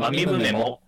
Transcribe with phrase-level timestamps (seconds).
[0.00, 0.80] マミムメモ。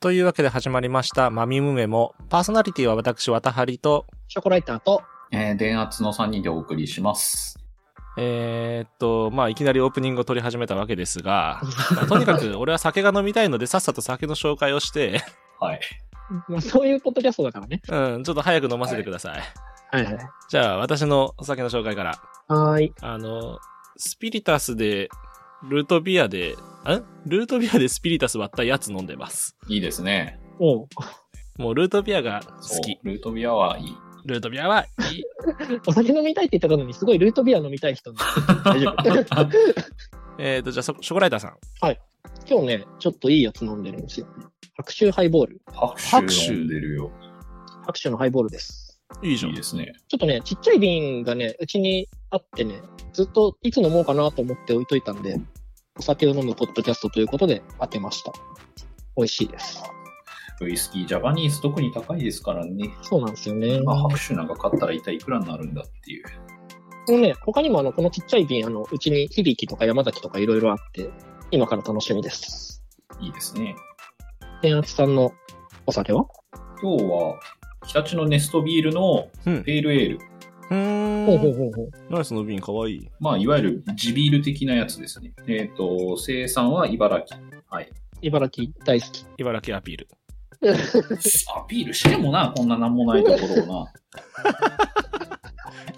[0.00, 2.12] というわけで始まりました、マミムメモ。
[2.28, 7.56] パーソナリティは私、わたはりと、ショコライターと、えー、電圧の3人でお送りします。
[8.18, 11.60] えーっと、まあ、いきなりオープニングを取り始めたわけですが、
[11.94, 15.20] ま あとにかく俺は酒が飲みたいので、さっさと酒の紹介をして、
[15.60, 15.80] はい。
[16.48, 17.80] まあ、そういうポッドキャストだからね。
[17.88, 19.40] うん、ちょっと早く飲ませてください。
[19.92, 20.18] はいはい。
[20.48, 22.20] じゃあ、私のお酒の紹介から。
[22.48, 22.92] はーい。
[23.02, 23.60] あの、
[23.96, 25.08] スピリタスで、
[25.68, 26.54] ルートビアで、ん
[27.26, 29.56] ルートビアでスピリタス割ったやつ飲んでます。
[29.68, 30.38] いいですね。
[30.58, 30.88] おう
[31.56, 32.98] もうルートビアが好き。
[33.02, 33.96] ルートビアはいい。
[34.26, 35.22] ルートビアはいい。
[35.86, 38.12] お酒飲みたいって言ったのに、すごいルートビア飲みたい人
[38.64, 39.48] 大丈夫
[40.38, 41.56] えーっと、じゃあ、そショコライターさん。
[42.48, 44.26] 今日ね、ちょっといいやつ飲んでるんですよ。
[44.76, 45.62] 白州ハイボール。
[45.72, 47.10] 拍拍手手飲んでるよ。
[47.86, 49.00] 白州のハイボールです。
[49.22, 49.56] いいじゃんいい。
[49.56, 49.92] ですね。
[50.08, 55.38] ちょっとね、ちっちゃい瓶がね、うちにあってね、ずっといつ飲もうかなと思って置いといたんで、
[55.96, 58.32] お酒を飲むポッドキャストということで当てました。
[59.16, 59.80] 美味しいです。
[60.60, 62.90] ウイスキー、ジャパニーズ特に高いですからね。
[63.02, 63.80] そうなんですよね。
[63.80, 66.24] まあ、拍手なんか買ったら一体いくらになるんだっていう。
[67.06, 71.10] このね、他にもあの、このちっちゃい瓶、あの、うちに響きとか山崎とかいろいろあって、
[71.52, 72.82] 今から楽しみです。
[73.20, 73.76] いいですね。
[74.62, 75.32] 天圧さんの
[75.86, 76.26] お酒は？
[76.82, 77.38] 今日は、
[77.86, 79.62] 日立のネストビールのうん。
[79.62, 80.16] ペールエール。
[80.16, 81.26] うー。
[81.26, 81.90] ほうほうんほうほう。
[82.10, 83.08] 何その瓶かわいい。
[83.20, 85.32] まあ、いわゆる地ビール的なやつですね。
[85.46, 87.40] えっ、と、生産は茨城。
[87.68, 87.90] はい。
[88.22, 89.26] 茨城大好き。
[89.38, 90.08] 茨城アピール。
[91.56, 93.92] アピールしてもな、こんななんもないところをな。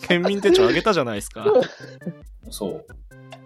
[0.09, 1.47] 県民手帳あげたじゃないですか。
[2.51, 2.87] そう。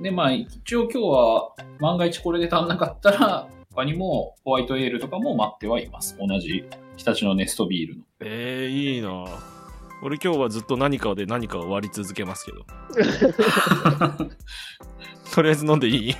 [0.02, 6.16] で、まあ、一応今日は、万が一これで足んなかったら、他にもホワイトエールとかも待ってはいます。
[6.18, 6.64] 同じ、
[6.96, 8.04] 日立のネストビールの。
[8.20, 9.26] えー、いいな
[10.02, 12.64] 俺今日はずっと何かで何かを割り続けますけど。
[15.34, 16.14] とりあえず飲んでいい？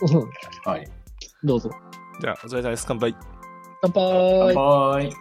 [0.00, 0.30] うん
[0.70, 0.86] はい。
[1.42, 1.70] どうぞ。
[2.20, 2.84] じゃあ、お疲れ様です。
[2.86, 3.14] 乾杯。
[3.80, 4.02] 乾杯。
[4.54, 5.12] はーい。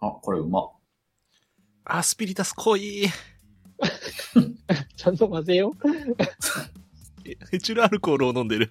[0.00, 0.70] あ、これうま。
[1.84, 3.06] あ、スピリタス濃い。
[4.96, 5.74] ちゃんと混ぜよう。
[7.24, 8.70] えエチルアルコールを飲んでる。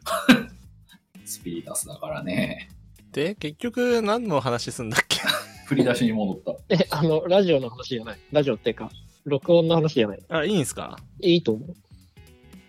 [1.25, 2.69] スピリタスだからね。
[3.19, 5.19] で、結局何の話すんだっけ？
[5.67, 6.55] 振り出しに戻った。
[6.75, 8.19] え、あの、ラジオの話じゃない。
[8.31, 8.89] ラジオっていうか、
[9.25, 10.19] 録音の話じゃない。
[10.29, 10.97] あ、いいんすか？
[11.21, 11.75] いいと思う。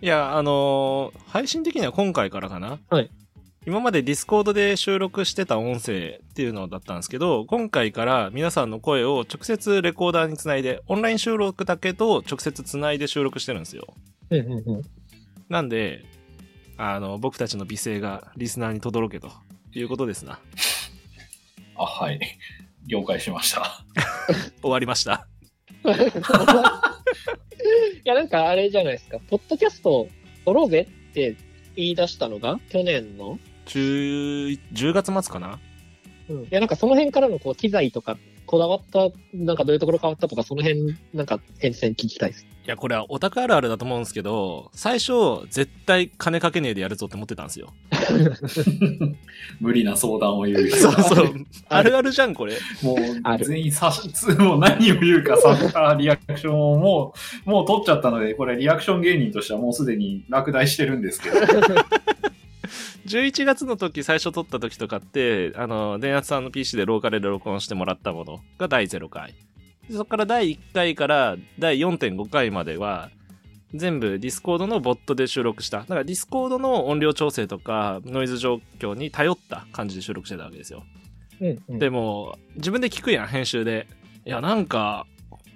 [0.03, 3.11] いや、あのー配信的には今回からかなはい。
[3.67, 13.87] 今までディスコードで収録してた音声っていうのだったんですけど、今回から皆さんの声を直接レコーダーにつないで、オンライン収録だけど直接つないで収録してるんですよ。
[14.31, 14.83] うんうんうん。
[15.51, 16.05] なんで、
[16.79, 19.31] あの、僕たちの美声がリスナーに轟けと
[19.79, 20.39] いうことですな。
[21.77, 22.21] あ、はい。
[22.87, 23.85] 了解しました。
[24.63, 25.27] 終わりました。
[28.05, 29.19] いや、なんかあれじゃないですか。
[29.29, 30.09] ポッドキャスト
[30.45, 31.37] 撮ろうぜって
[31.77, 35.61] 言い出したのが、去年の？10, 10月末かな？
[36.29, 36.43] うん。
[36.45, 38.19] いや、なんかその辺からのこう、機材とか、
[38.51, 42.45] こだわった、なんかどういうところ変わったとか、その辺、なんか、変遷聞きたいです。
[42.67, 47.73] いや、これはオタクあるあるだと思うんですけど、最初、絶対金かけねえでやるぞって思ってたんですよ。
[49.61, 50.69] 無理な相談を言う。
[50.69, 51.47] そうそう。
[51.69, 52.59] あるあるじゃん、これ。
[52.83, 57.15] もあるう、全員さし、もう何を言うかさ、リアクションをも
[57.47, 61.37] う、 もう取っちゃったので、これリアクション芸人としてはもうすでに落第してるんですけど。
[63.11, 69.35] 11月の時、最初撮った時とかって、あの、電圧さんの PC でローカルで録音してもらったものが第0回。
[69.89, 73.11] でそこから第1回から第4.5回までは、
[73.75, 75.81] 全部ディスコードのボットで収録した。
[75.81, 80.85] だからディスコードの音量調整とかノイズ状況に頼った感じで収録してたわけですよ。
[81.41, 81.79] うん、うん。
[81.79, 83.87] でも、自分で聞くやん、編集で。
[84.25, 85.07] いや、なんか、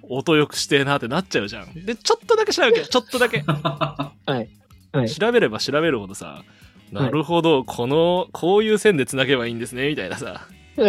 [0.09, 1.85] 音良くしてえなってなっちゃうじゃん。
[1.85, 3.39] で、ちょっとだけ調べるけど、ちょっとだけ。
[3.45, 4.49] はい。
[4.91, 5.09] はい。
[5.09, 6.43] 調べれば調べるほどさ、
[6.91, 10.47] なるほど、この、こういう線で繋げばいいんですね、みたいなさ。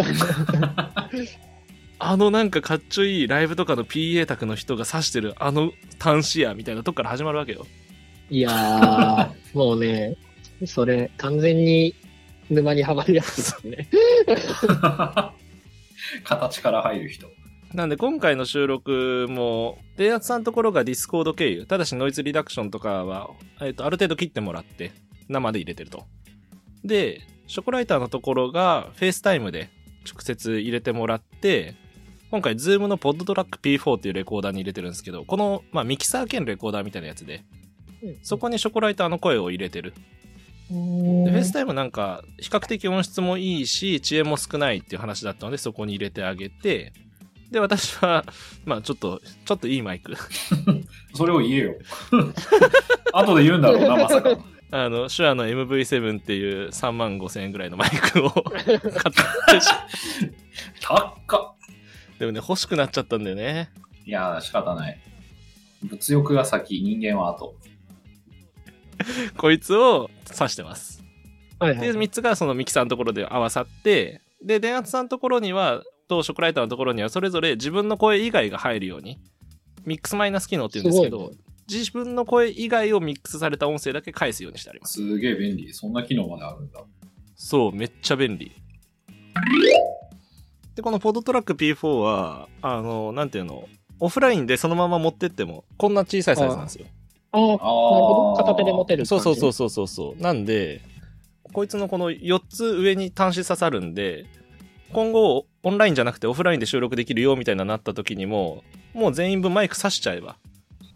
[1.99, 7.65] あのなんかかっちょいいライブとかの PA 卓の人が指してるあの端子や、みたいなとこから始まるわけよ。
[8.29, 10.15] いやー、 もうね、
[10.65, 11.95] それ、完全に
[12.49, 13.89] 沼にはまるやつですね。
[16.23, 17.27] 形から入る人。
[17.73, 23.29] なんで今回の収録も、電圧さんのところがディスコード経由、ただしノイズリダクションとかは、
[23.61, 24.91] えっ、と、ある程度切ってもらって、
[25.29, 26.05] 生で入れてると。
[26.83, 29.69] で、ショコライターのところがフェイスタイムで
[30.05, 31.75] 直接入れてもらって、
[32.29, 37.45] 今回、ズームのポッドトラック P4 っていうレコーダーに入れてるんですけど、この、まあ、ミキサー兼レコーダーみたいなやつで、
[38.21, 39.93] そこにショコライターの声を入れてる。
[40.69, 46.91] でフェイスタイムなんか、比較的音質もいいし、遅延も少ないっていう話だったので、そこに入れてあげて、
[47.49, 48.25] で、私は、
[48.65, 50.13] まあちょっと、ちょっといいマイク。
[51.15, 51.75] それを言えよ。
[53.13, 54.37] 後で言うんだろうな、まさか。
[54.69, 59.69] あの、手話の MV7 っていう3万5千円ぐらいのマイクを 買ってし、
[60.81, 61.57] 高っ。
[62.19, 63.69] でもね、欲しくなっちゃったんだよね。
[64.05, 64.99] いやー、仕方ない。
[65.83, 67.55] 物欲が先、人間は後。
[69.37, 71.03] こいつを挿してます。
[71.59, 71.89] で、はいはい。
[71.91, 79.19] 3つがそのミキサーのところで合わさって、で、電圧さんのところには、とショコライターのところには、それぞれ自分の声以外が入るように、
[79.85, 81.31] ミックスマイナス機能って言うんですけど、
[81.69, 84.93] 自分の声以外をミックスされた音声だけ返すようにしてあります。
[84.93, 85.73] すげえ便利。
[85.73, 86.81] そんな機能まであるんだ。
[87.35, 88.51] そう、めっちゃ便利。
[90.75, 93.67] で、このポッドトラック P4 は、あの、なんていうの、
[93.99, 96.85] オフラインでそのまま持ってっても、こんな小さいサイズなんですよ。
[97.31, 98.43] ああ、なるほど。
[98.43, 99.53] 片手で持てるそうそうそうう。
[99.53, 100.21] そうそうそう。
[100.21, 100.81] なんで、
[101.51, 104.25] こいつのこの4つ上に端子刺さるんで、
[104.93, 108.63] 今後オンラインじゃなくてオフラインで収録できるよみたいななった時にも、
[108.93, 110.37] もう全員分マイク挿しちゃえば。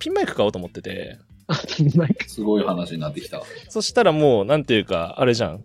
[0.01, 1.19] ピンマイク買おうと思ってて。
[1.47, 1.53] あ、
[1.95, 3.43] マイクすごい話になってきた。
[3.69, 5.63] そしたらもう、なんていうか、あれじゃん。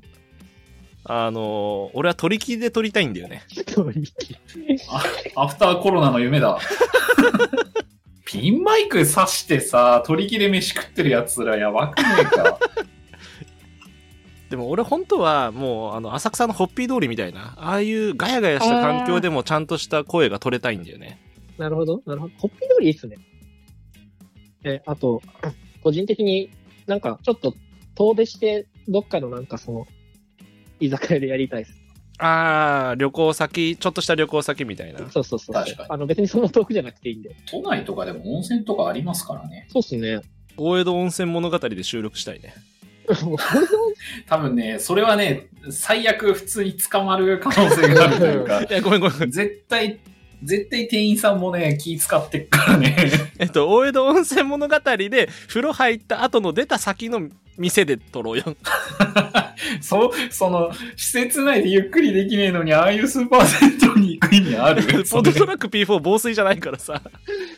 [1.05, 3.44] あの、俺は取り切りで撮りたいんだよね。
[3.75, 4.37] 取引。
[5.37, 6.59] アフターコロナの夢だ。
[8.27, 12.59] ピンマイク挿してさ、取り切れ飯食ってるやつらやばくねえか。
[14.50, 21.21] でも俺本当はもう、あの、浅草のホッピー通りみたいな、ああいうガヤガヤした環境でもちゃんとした声が取れたいんだよね。
[21.56, 22.03] なるほど。
[22.05, 22.35] なるほど。
[22.37, 23.17] ホッピー通りいいっすね。
[24.64, 25.23] え、あと、
[25.82, 26.50] 個人的に
[26.87, 27.55] なんかちょっと
[27.94, 29.87] 遠出して、どっかのなんかその、
[30.81, 31.87] 居酒屋でやりたいです。
[32.19, 35.11] あー、旅行先、ちょっとした旅行先みたいな。
[35.11, 35.55] そうそうそう。
[35.55, 37.37] 確かにあの別にそんな遠くじゃなくていいんで。
[37.50, 39.67] 都内とかでも温泉とかありますからね。
[39.70, 40.23] そうっすね。
[40.56, 42.55] 大江戸温泉物語で収録したいね。
[44.26, 49.31] 多分ね、それはね、最悪普通に捕まる可能性があるというか い、や、ごめんごめん。
[49.31, 50.00] 絶対、
[50.43, 52.97] 絶対店員さんもね、気使ってっからね。
[53.38, 57.29] えっと、大江戸温泉物語で、風呂入った後の出た先の
[57.59, 58.44] 店で撮ろうよ。
[59.81, 64.83] そう、その、施設内でゆっくりできねえのに、ああいうスーパー銭湯に行く意味ある？
[65.11, 67.00] ポッドトラック P4 防水じゃないからさ。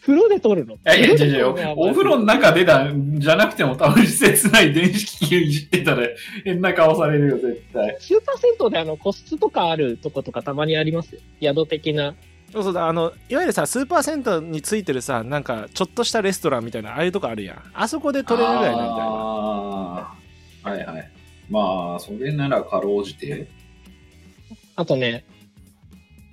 [0.02, 0.74] 風呂で撮るの？
[0.74, 6.06] いやいやいやいや、お風呂の中出たんじゃなくても多分施設内電子機器いじってたら
[6.44, 7.96] 変な顔されるよ、絶対。
[8.00, 11.20] スーパー銭湯であの個室とかあるとことかたまにありますよ。
[11.42, 12.14] 宿的な。
[12.52, 17.62] そうそうだ、あの、いわゆるさ、スーパーセンターについてるさ、なんか、ちょっとしたレストランみたいな、ああいうとこあるやん。
[17.74, 18.88] あそこで撮れるぐらいなんだよ。
[18.90, 20.16] あ
[20.64, 21.10] あ、はいはい。
[21.50, 23.48] まあ、それならかろうじて。
[24.76, 25.24] あとね、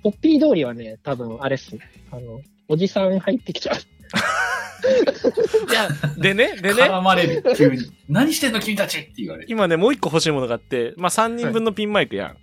[0.02, 1.80] ホッピー通りはね、多分あれっすね。
[2.10, 3.76] あの、おじさん入ってきちゃう。
[5.68, 7.78] いや、でね、でね、絡まれる、急に。
[8.08, 9.48] 何してんの君たちって言われる。
[9.50, 12.36] 今ね、もう一個欲しいものがあって、まあ、3人分のピンマイクやん。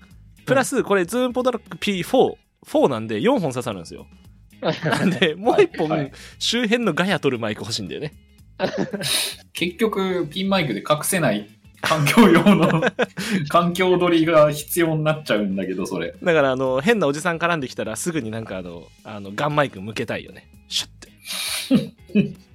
[0.45, 2.35] プラス、これ、ズームポッドトラック P4、
[2.65, 4.07] 4なんで4本刺さるんですよ。
[4.61, 8.13] なんで、もう一本、はいはい周辺のガヤ取るマイク欲しいんだよね。
[9.53, 11.49] 結局、ピンマイクで隠せない
[11.81, 12.81] 環境用の
[13.49, 16.13] 環境取りが必要になっちゃうんだけど、それ。
[16.23, 20.47] だから、あの、変なおじさん絡んできたら、すぐになんかあの、あの、ガンマイク向けたいよね。
[20.69, 22.37] シュッて。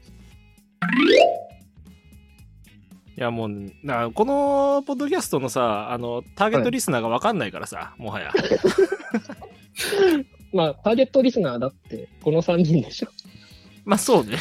[3.19, 3.51] いや、もう、
[3.83, 8.33] なこのポッドキャストのさ、あの、ターゲットリスナーがわかんないからさ、もはや。
[10.52, 13.09] まあ、ターゲットリスナーだって、この3人でしょ。
[13.85, 14.37] まあ、そうね。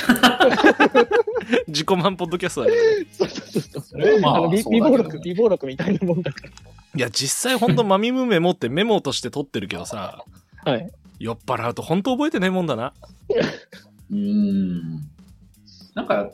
[1.67, 3.07] 自己満ポッドキャストだけどね。
[3.11, 6.47] そうそうそうそれはまああの、美そうだけどね美貌録、美貌録みたいなもんだか
[6.95, 10.23] いや、実際ほんとマミムメモってメモとして取ってるけどさ、
[10.65, 10.73] ら。
[10.73, 10.91] はい。
[11.19, 12.93] 酔っ払うと本当覚えてないもんだな。
[14.11, 14.81] うーん。
[15.93, 16.31] なんか、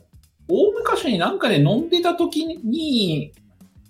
[0.48, 3.32] 大昔になんかで飲んでた時に、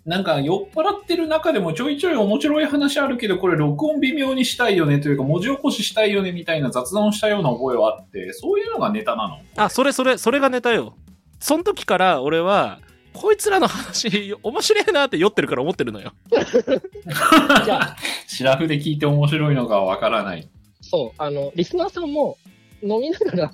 [0.05, 10.95] なんか酔っ払ってる中でもちょいちょい面白い話あるけど、これ録音微妙にしたいよねというか、文字起こししたいよねみたいな雑談をしたような覚えはあって、そういうのがネタなのあ、それそれ、それがネタよ。
[11.39, 12.79] その時から俺は、
[13.13, 16.13] こいつらの話、面白いなって酔ってるから思ってるのよ。
[16.29, 17.95] じゃあ、
[18.27, 20.47] シラフで聞いて面白いのかわからない。
[20.81, 22.37] そう、あの、リスナーさんも
[22.81, 23.51] 飲みながら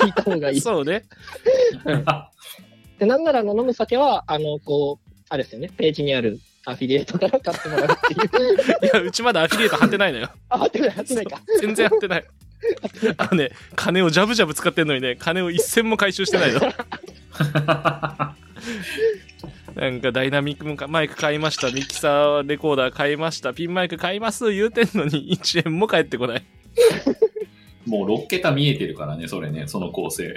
[0.00, 0.60] 聞いた方がいい。
[0.62, 1.04] そうね。
[2.98, 5.01] で、なんなら飲む酒は、あの、こう、
[5.32, 8.54] あれですよね、ページにあるアフィリエイトから買ってもらうっていう。
[8.84, 10.28] いや、うちまだアフィリエイト貼ってないのよ。
[10.50, 11.40] あ、貼ってない、貼ってないか。
[11.58, 12.24] 全然貼ってない。
[13.16, 16.60] あのね、金をジャブジャブ使ってんのにね、金を一銭も回収してないの。
[19.74, 26.44] なんかダイナミックマイク買いました、ミキサーレコーダー買いました、ピンマイク買います言うてんのに1円も返ってこない。
[27.86, 30.36] もう6桁見えてるからね、それね、その構成。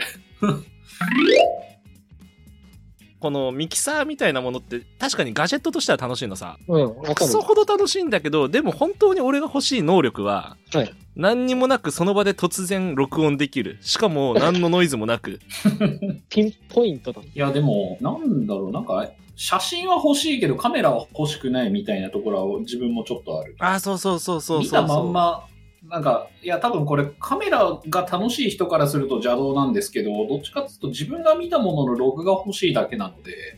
[3.25, 6.59] このミキサーみたいなものって確かにガジェットとしては楽しいのさ。
[6.67, 7.15] うん、わかる。
[7.15, 13.79] クソほど楽しいんだけど、でも本当に俺が欲しい能力は、はい何にもなくその場で突然録音できる。
[13.81, 15.39] しかも何のノイズもなく。
[16.29, 17.21] ピンポイントだ。
[17.21, 23.55] いや、でも、なんだろう、なんか、写真は欲しいけどカメラは欲しくないみたいなところは自分もちょっとある。
[23.59, 25.47] あ、そうそうそうそうそう見たまんま、
[25.95, 33.57] なんか、いや、多分これカメラが楽しい人からすると邪道なんですけど、どっちかっていうと自分が見たもののログが欲しいだけなので、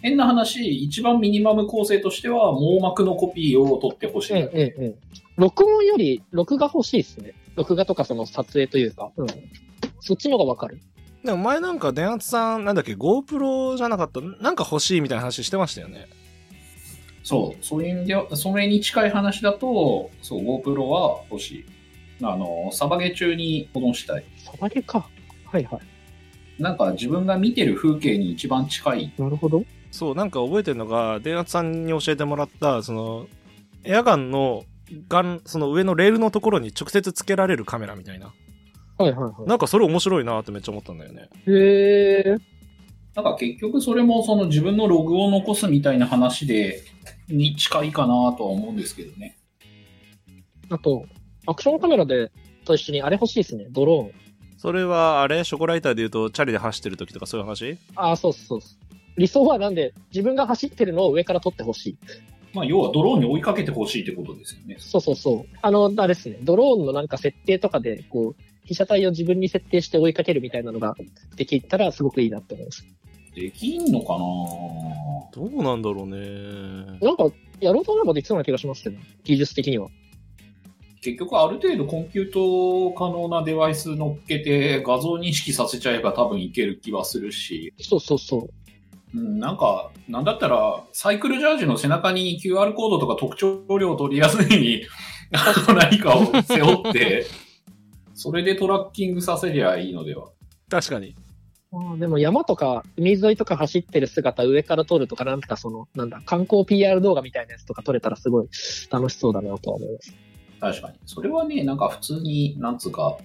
[0.00, 4.42] 変な話、一番ミニマム構成としては網膜のコピーを取ってほしい。
[4.42, 4.94] うんうんうん。
[5.36, 7.32] 録音より録画欲しいですね。
[7.54, 9.12] 録画とかその撮影というか。
[9.16, 9.26] うん。
[10.00, 10.80] そっちの方がわかる。
[11.24, 14.20] でも前なんか電圧さん、なんだっけ、GoPro じゃなかった？
[14.20, 16.08] なんか欲しいみたいな話してましたよね。
[17.22, 21.64] そう、そういう意味では、それに近い話だと、そう、GoPro は欲しい。
[22.22, 24.24] あの、サバゲ中に保存したい。
[24.38, 25.08] サバゲか。
[25.46, 26.62] はいはい。
[26.62, 29.12] なんか自分が見てる風景に一番近い。
[29.18, 29.64] なるほど。
[29.90, 33.26] そう、なんか覚えてるのが、電圧さんに教えてもらった、その、
[33.84, 34.64] エアガンの、
[35.08, 38.32] ガン、その上のレールのところに直接つけられるカメラみたいな。
[38.98, 41.28] はいはいはなんかそれ面白いなってめっちゃ思ったんだよね。
[41.46, 41.50] い。
[41.50, 42.36] へえ。
[43.14, 46.82] なんか結局それもその自分のログを残すみたいな話で、
[47.32, 49.36] に近いかなとは思うんですけどね。
[50.70, 51.06] あと、
[51.46, 52.30] アクションカメラで、
[52.64, 53.66] と一緒にあれ欲しいですね。
[53.70, 54.58] ドローン。
[54.58, 57.78] それは、あれショコライターで言うと、チャリで走ってる時とかそういう話？
[57.96, 58.60] ああ、そうそう。
[59.16, 61.96] 理想はなんで、自分が走ってるのを上から撮ってほしい。
[62.54, 64.76] まあ要はドローンに追いかけてほしいってことですよね。
[64.78, 65.56] そうそうそう。
[65.62, 66.38] あの、あれですね。
[66.42, 70.94] ドローンのなんか設定とかで、こう、被写体を自分に設定して追いかけるみたいなのが
[71.34, 72.86] できたらすごくいいなって思います。
[73.34, 74.18] できんのかな？
[75.32, 76.98] どうなんだろうね。
[77.00, 79.88] なんか、やろうと思えばできそうな気がしますけど、技術的には。
[81.00, 88.48] 結局ある程度コンピュート可能なデバイス乗っけて画像認識させちゃえば多分いける気はするし、そうそうそ
[89.14, 89.18] う。
[89.18, 94.84] うん、なんか、なんだったら、サイクルジャージの背中に QR コードとか特徴量を取りやすいに、
[95.32, 97.26] あの何かを背負って、
[98.14, 100.30] それでトラッキングさせりゃいいのでは。
[100.70, 101.14] 確かに。
[101.98, 108.48] でも山とか海沿いとか走ってる姿上から撮るとか、なんかその、なんだ、観光 PR 動画みたいなやつとか撮れたらすごい
[108.90, 110.14] 楽しそうだなとは思います。
[110.60, 110.98] 確かに。
[111.06, 113.16] それはね、なんか普通に、なんつうか、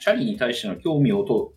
[0.00, 1.52] チャリに対しての興味をと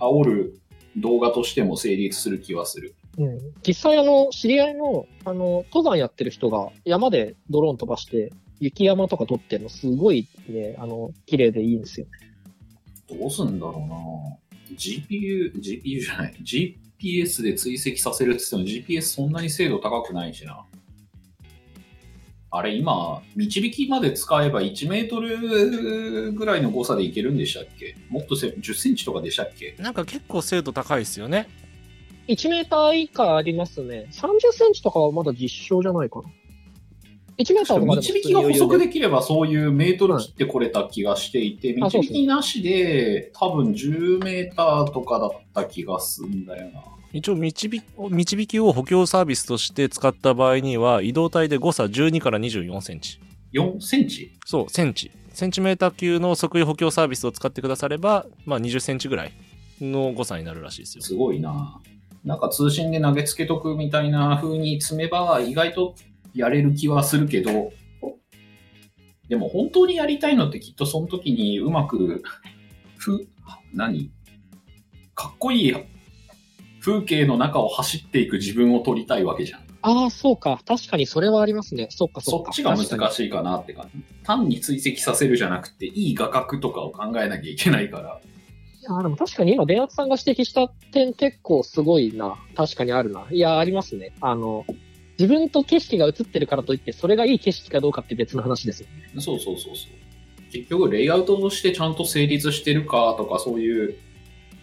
[0.00, 0.60] 煽る
[0.96, 2.96] 動画としても成立する気はする。
[3.16, 3.38] うん。
[3.64, 12.06] 実際あの、知り合いの、あの、登山やってる人が山でドローン飛ばして、雪山とか撮ってるのすごいね、あの、綺麗でいいんですよ。
[13.08, 16.34] どうすんだろうな GPU、GPU じゃない。
[16.42, 20.64] GPS で追跡させるって言っても GPS そんなに精度高くないしな。
[22.50, 27.96] あれ今、導きまで使えば1メートルぐらいの誤差でいけるんでしたっけ？
[28.08, 29.74] もっとせ10センチとかでしたっけ？
[29.78, 31.48] なんか結構精度高いですよね。
[32.28, 34.06] 1メーター以下ありますね。
[34.10, 36.28] 30センチとかはまだ実証じゃないかな。
[37.38, 38.86] 1メーターとかでも導きが補足で。
[38.86, 46.80] できればそういうメートル切ってこれた気がしていて、うそう導きなしで多分10メーターとかだった気がするんだよな。
[47.12, 53.20] 一応導き、導きを補強サービスとして使った場合には、移動体で誤差12から24センチ。
[53.54, 54.32] 4センチ？
[54.44, 55.10] そう、センチ。
[55.32, 59.32] センチメーター級の測位補強サービスを使ってくだされば、まあ20センチぐらい
[59.80, 61.02] の誤差になるらしいですよ。
[61.02, 61.80] すごいな。
[62.24, 65.94] なんか通信で投げつけとくみたいな風に積めば意外と
[66.36, 67.72] やれる気はするけど、
[69.28, 72.22] でも本当にやりたいのってきっとその時にうまく、
[72.96, 73.26] ふ、
[73.72, 74.10] 何？
[75.14, 75.74] かっこいい
[76.80, 79.66] 風景の中を走っていく自分を撮りたいわけじゃん。
[79.82, 80.60] ああ、そうか。
[80.66, 81.86] 確かにそれはありますね。
[81.90, 82.46] そっかそっか。
[82.46, 84.02] そっちが難しいかなって感じ。
[84.24, 88.20] 単に追跡させるじゃなくて、いい画角とかを考えなきゃいけないから。
[88.88, 92.36] あーでも確かに今、電圧さんが指摘した点結構すごいな。
[92.54, 93.26] 確かにあるな。
[93.30, 94.12] いや、ありますね。
[94.20, 94.64] あの、
[95.18, 98.88] 自分と景色が映ってるからといって、それがいい景色かどうかって別の話ですよ。
[99.18, 100.52] そうそうそうそう。
[100.52, 103.96] 結局、レイアウトとしてちゃんと成立してるかとか、そういう、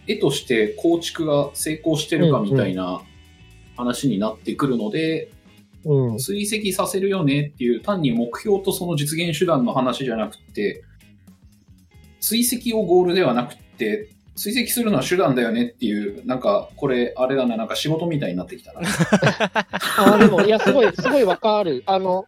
[0.06, 3.02] 絵として構築が成功してるかみたいな
[3.78, 5.32] 話になってくるので、
[5.86, 6.18] うん。
[6.18, 10.84] 追跡させるよねっていう、単に目標とその実現手段の話じゃなくて、
[12.20, 18.82] 追跡をゴールではなくて、追跡するのは手段だよねっていう、なんか、これ、あれだな、なんか仕事みたいになってきたな。
[19.98, 21.84] ああ、でも、いや、すごい、すごいわかる。
[21.86, 22.26] あの、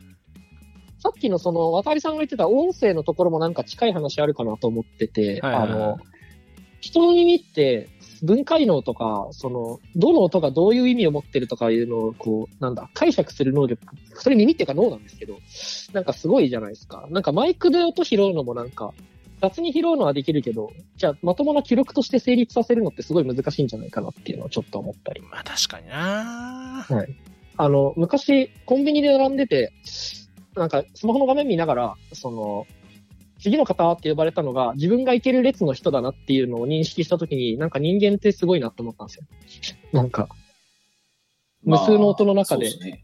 [1.00, 5.98] さっきのその、渡りさんが言ってた音声のところもなんか近い話あるかなと思ってて、はいはいはいあの、
[6.80, 7.90] 人の耳って、
[8.24, 13.82] 分解能とか、その、どの音がどういう意味を持ってるとかいうのを、こう、なんだ、解釈する能力、
[14.14, 15.38] それ耳っていうか脳なんですけど、
[15.94, 17.08] なんかすごいじゃないですか。
[17.10, 18.94] なんかマイクで音拾うのもなんか、
[19.50, 25.22] 雑に拾うのはできるけど、じゃあまともな記録として成立させるのってすごい難しいんじゃないかなっていうのをちょっと思ったり。
[25.22, 26.86] まあ確かにな
[27.58, 29.72] あの、昔、コンビニで並んでて、
[30.56, 32.68] なんか、スマホの画面見ながら、その、
[33.40, 39.24] 次の方って呼ばれたのが、自分がいける列の人だなっていうのを認識したときに、なんか人間ってすごいなって思ったんですよ。
[39.94, 40.28] なんか、
[41.64, 42.98] 無数の音の中でま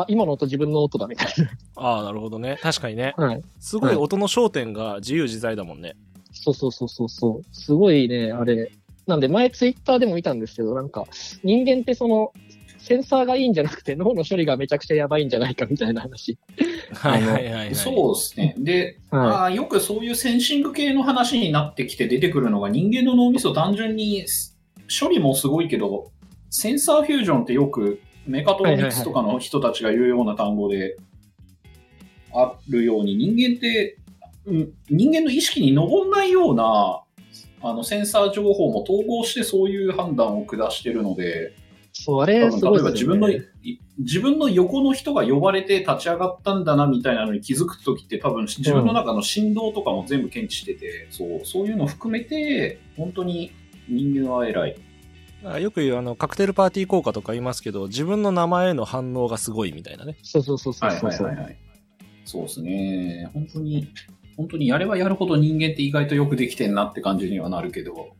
[0.00, 1.28] あ今の音自分の音だみたい
[1.76, 2.58] ああ、なるほどね。
[2.60, 3.14] 確かにね。
[3.16, 3.26] な。
[3.26, 3.42] はい。
[3.60, 5.94] すごい音の焦点が自由自在だもんね。
[6.32, 7.54] そうそうそうそうそう。
[7.54, 8.72] すごいね、あれ。
[9.06, 11.06] なんで前ツイッターでも見たんですけど、なんか、
[11.44, 12.32] 人間ってその、
[12.78, 16.36] センサーがいいんじゃなくて脳の処理がめちゃくちゃやばいんじゃないかみたいな話。
[16.92, 17.74] はいはいはい、はい。
[17.74, 18.54] そうですね。
[18.58, 24.26] で、はまあ、よくそういうセンシング系の話になってきて出てくるのが人間の脳みそ単純に
[25.00, 26.10] 処理もすごいけど、
[26.50, 30.96] センサーフュージョンってよくメカトロニクスとかの人たちが言うような単語で
[32.32, 33.98] あるように人間って、
[34.46, 37.02] うん人間の意識に上んないような
[37.62, 41.64] あのセンサー情報も統合してそういう判断を下してるので、い。
[41.94, 43.30] そう、あれ、例えば自分の、
[43.98, 53.52] 自分の横の人が呼ばれて立ち上がったんだなみたいなのに気づくときって多分自分の中の振動とかも全部検知してて、そう、そういうのを含めて、本当に
[53.88, 54.76] 人間は偉い。
[55.44, 60.16] あよく言うあの、カクテルパーティー効果とか言いますけど、自分の名前への反応がすごいみたいなね。
[60.22, 61.26] そうそうそうそうはいそうそう。
[61.26, 61.56] はいはいはい。
[62.24, 63.30] そうですね。
[63.32, 63.88] 本当に、
[64.36, 68.14] 本当にやればやるほど人間って意外とよくできてんなって感じにはなるけど、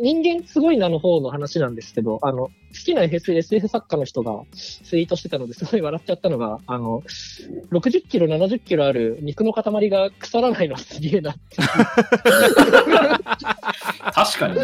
[0.00, 2.52] 人間すごいなの方の話なんですけど、あの、好
[2.84, 7.02] きな SF 作家の人がツイートしてたのですごい笑っちゃったのが、あの、
[7.72, 11.40] 60キロ、70キロある肉の塊が腐らないのはすげえなって。
[14.14, 14.54] 確かに。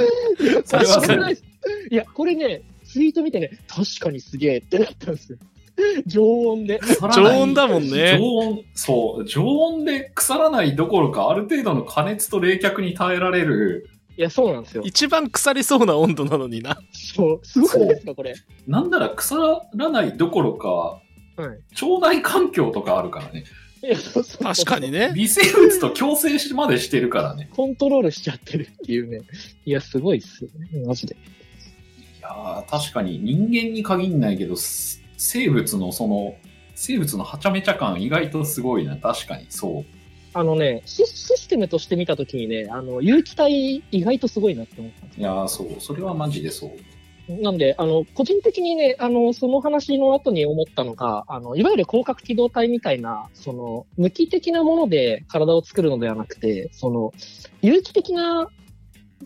[0.65, 1.37] それはそう確かに。
[1.91, 5.39] いや、これね、ツイート見てね、確かにすげえってなったんですよ。
[6.07, 6.81] 常温で。
[7.15, 14.83] 常温だもんね常温、そう、常温で腐らないどころか、ある程度の加熱と冷却に耐えられる、いや、そうなんですよ。
[14.85, 16.79] 一番腐りそうな温度なのにな。
[16.93, 18.35] そう、すごくないですか、これ。
[18.67, 19.37] なんなら腐
[19.75, 21.01] らないどころか、は
[21.39, 21.41] い。
[21.85, 23.45] 腸内環境とかあるからね。
[24.41, 25.13] 確かにね。
[25.15, 27.51] 微生物と共生しまでしてるからね。
[27.55, 29.21] コントロールしちゃってるっていうね。
[29.67, 30.87] いや、すごいっすよね。
[30.87, 31.17] マジで。
[32.25, 36.37] いやー確かに人間に限んないけど、す生物のその、
[36.75, 38.97] 生物のはちゃめちゃ感意外とすごいな。
[38.97, 39.85] 確かに、そう。
[40.33, 45.69] あのね、シシステムとして見たときにね、あの、有機体意外とすごいなって思ったんですいやーそう。
[45.81, 46.69] それはマジでそ
[47.29, 47.43] う。
[47.43, 57.13] なんで、あの、個人的にね、あの、その話の後に思ったのが、あの、いわゆる広角機動隊みたいな、その、無機的なもので体を作るのではなくて、その、
[57.61, 58.49] 有機的な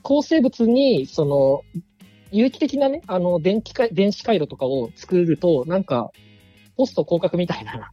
[0.02, 1.62] 構成物に、その、
[2.32, 6.10] 有機的なね、あの、電気回、電子回路とかを作ると、なんか、
[6.76, 7.90] ポスト広角みたいな、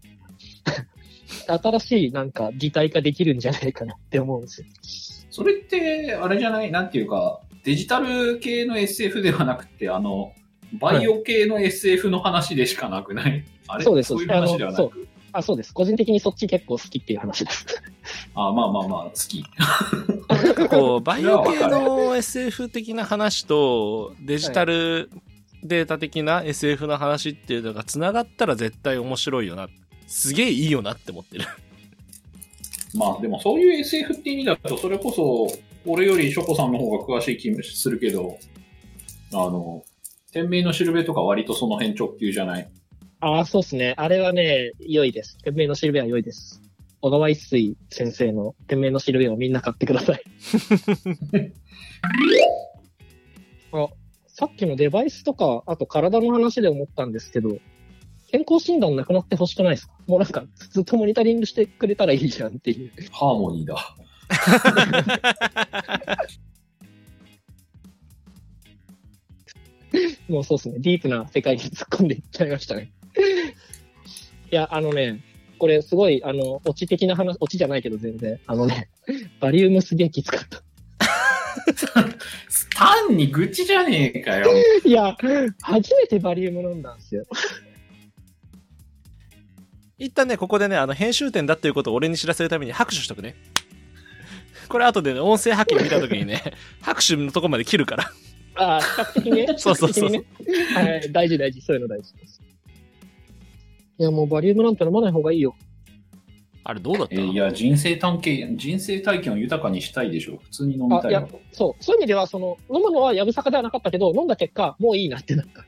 [1.61, 4.67] 新しいなんか擬態化できるんじゃないかなって思うんですよ。
[5.31, 6.71] それって、あれじゃない？
[6.71, 10.33] なんていうか、デジタル系の SF ではなくて、あの、
[10.73, 13.83] バイオ系の SF の話でしかなくない、あれ？
[13.83, 15.07] そうですそういう話ではなく？
[15.33, 15.73] あ、そうです。
[15.73, 17.65] 個人的にそっち結構好きっていう話です。
[18.35, 19.43] あまあまあまあ、好き。
[20.57, 25.09] なんかこう、バイオ系の SF 的な話と、デジタル
[25.63, 29.67] データ的な SF の話っていうのが繋がったら絶対面白いよな。
[30.07, 31.45] すげえいいよなって思ってる。
[32.93, 35.47] まあでもそういう SF って意味だと、それこそ、
[35.85, 38.37] 俺よりショコさんの方が詳しい気もするけど、
[39.33, 39.83] あの、
[40.31, 42.69] 天命のしるべとか割とその辺直球じゃない？
[43.21, 43.93] ああ、そうですね。
[43.97, 45.37] あれはね、良いです。
[45.43, 46.61] 天命のシルベは良いです。
[47.01, 50.23] 小川一水先生の天命のシルベをみんな買ってください。
[53.73, 53.88] あ、
[54.27, 57.58] さっきのデバイスとか、あと体の話で思ったんですけど、
[58.31, 59.93] 健康診断なくなってほしくないですか？
[60.08, 62.91] もうなんか、ずっとモニタリングしてくれたらいいじゃんっていう。
[63.12, 63.95] ハーモニーだ。
[70.27, 70.79] もうそうですね。
[70.79, 72.91] ディープな世界に突っ込んでいっちゃいましたね。
[74.51, 75.21] いや、あのね、
[75.57, 78.39] これすごい、あの、オチ的な話、オチじゃないけど全然。
[78.47, 78.89] あのね、
[79.39, 80.61] バリウムすげえきつかった。
[82.75, 84.51] 単に愚痴じゃねえかよ。
[84.83, 85.15] いや、
[85.61, 87.25] 初めてバリウム飲んだんですよ。
[89.97, 93.35] 一旦ね、ここでね、あの、編集点だっていうことを俺に知らせるために拍手しとくね。
[94.67, 96.43] これ後でね、音声波形見たときにね、
[96.81, 98.11] 拍手のとこまで切るから。
[98.55, 99.47] ああ、比較的ね。
[99.57, 100.17] そうそうそうは
[100.97, 101.61] い、大事大事。
[101.61, 102.41] そういうの大事です。
[103.97, 105.55] いや、もうバリウムなんて飲まない方がいいよ。
[106.67, 110.38] あれどうだったえーいや、人生探検、人生体験を豊かにしたいでしょ？
[110.43, 111.84] 普通に飲みあ、いやたいの。、そう。
[111.84, 115.63] そういう意味では、その、飲むのはやぶさかではなかったけど、飲んだ結果、もういいなってなった。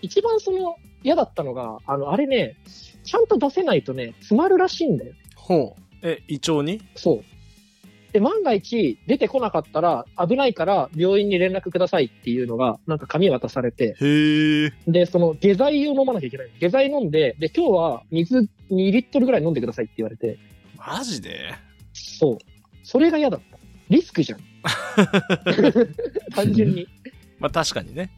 [0.00, 2.56] 一番その、嫌だったのが、あの、あれね、
[3.04, 5.12] ちゃんと出せないとね、詰まるらしいんだよ。
[5.34, 5.82] ほう。
[6.02, 6.80] え、胃腸に？
[6.94, 7.24] そう。
[8.14, 13.96] で、万が一出てこなかったら危ないから病院に連絡くださいっていうのが、なんか紙渡されて。
[14.86, 16.50] で、その下剤を飲まなきゃいけない。
[16.60, 20.38] 下剤飲んで、で、今日は水2リットルぐらい飲んでくださいって言われて、
[20.78, 21.54] マジで？
[21.92, 22.38] そう。
[22.84, 23.58] それが嫌だった。
[23.90, 24.40] リスクじゃん。
[26.36, 26.86] 単純に。
[27.40, 28.12] まあ確かにね。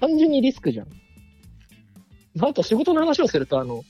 [0.00, 0.86] 単純にリスクじゃん。
[2.40, 3.82] あと仕事の話をすると、あの、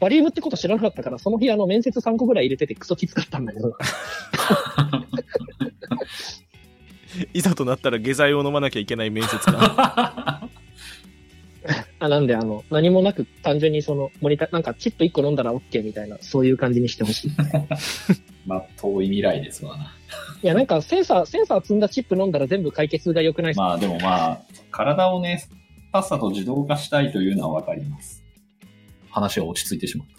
[0.00, 3.76] バリウムってこと知らなかったから、その日あの面接3個ぐらい入れててクソきつかったんだけど。
[7.32, 10.50] いざとなったら下剤を飲まなきゃいけない面接官。
[11.98, 17.30] あなんで、あの、何もなく単純にその、モニター、なんかチップ1個飲んだら OK みたいな、そういう感じにしてほしい。
[18.46, 19.94] まあ、遠い未来ですわな。
[20.42, 25.48] いや、なんかセンサー、センサー積んだチップ飲んだら全部解決が良くないですか、まあでもまあ、体をね、
[25.92, 28.22] さっさと自動化したいというのはわかります。
[29.10, 30.14] 話が落ち着いてしまった。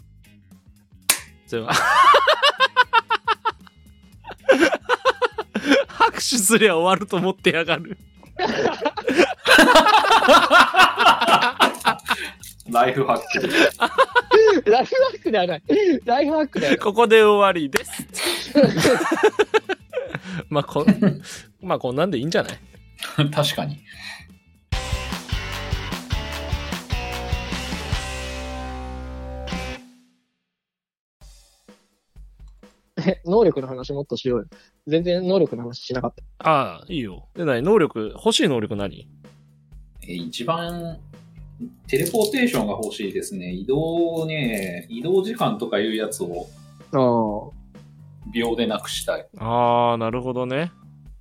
[6.21, 7.97] それは拍手すりゃ終わると思ってやがる。
[12.71, 13.47] ライフハックで。
[14.71, 15.63] ライフハックではない。
[16.05, 16.79] ライフハックではない。
[16.79, 18.07] ここで終わりです。
[20.49, 21.21] まあこん、
[21.61, 22.57] まあこんなんでいいんじゃない？
[23.31, 23.79] 確かに。
[33.07, 34.45] え 能力の話もっとしようよ。
[34.87, 36.49] 全然能力の話しなかった。
[36.49, 37.27] ああ、いいよ。
[37.35, 37.61] で、何？
[37.61, 39.07] 能力、欲しい能力何？
[40.07, 40.97] え一番、
[41.87, 43.51] テレポーテーションが欲しいですね。
[43.51, 46.47] 移動ね、移動時間とかいうやつを
[46.91, 47.65] ああ。
[48.33, 49.27] 秒でなくしたい。
[49.37, 50.71] ああ、なるほどね。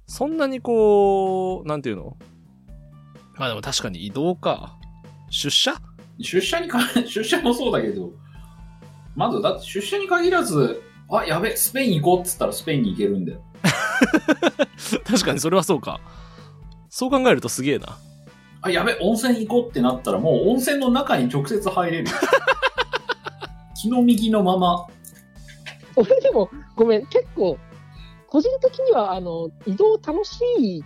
[0.07, 2.16] そんなにこう、なんていうの？
[3.37, 4.77] まあでも確かに移動か。
[5.31, 5.75] 出社？
[6.18, 8.12] 出社にか、 出社もそうだけど、
[9.16, 13.40] まずだって出社に限らず、あ、やべ、スペイン行こうっつったらスペインに行けるんだよ。
[15.04, 16.00] 確かにそれはそうか。
[16.88, 17.98] そう考えるとすげえな。
[18.62, 22.06] あ、やべ、温泉行こうってなったらもう温泉の中に直接入れる。
[23.80, 24.86] 気の右のまま。
[25.96, 27.58] 俺でも、ごめん、結構、
[28.28, 30.84] 個人的には、あの、移動楽しい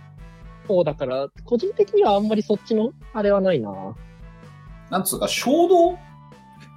[0.67, 3.71] 方だから、個人的にはあんまりそっちの、あれはないな。
[4.89, 5.97] なんつうか、衝動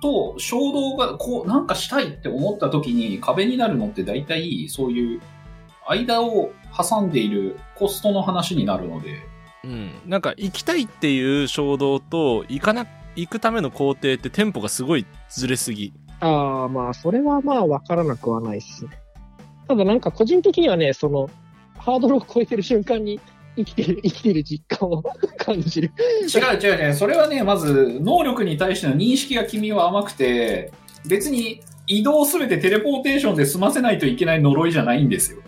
[0.02, 5.20] と衝動がこう、なんかしたいって思った時に壁になるのって大体そういう
[5.86, 9.20] 間を挟んでいるコストの話になるので、
[9.64, 9.92] うん。
[10.06, 15.92] なんか行きたいっていう衝動と、行かな、行くための工程ってテンポがすごいずれすぎ。
[16.20, 18.90] ああ、まあ、それはまあ、わからなくはないっすね。
[19.68, 21.30] ただなんか個人的にはね、その、
[21.78, 23.20] ハードルを超えてる瞬間に
[23.56, 25.02] 生きてる、生きてる実感を
[25.36, 25.92] 感じる。
[26.22, 30.72] 違う違う違う、それはね、まず能力に対しての認識が君は甘くて、
[31.06, 35.42] 別に移動すべてテレポーテーションで済ませないといけない呪いじゃないんですよ。